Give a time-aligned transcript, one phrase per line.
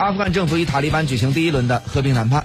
[0.00, 2.38] 阿富汗政府与塔利班举行第一轮的和平谈判。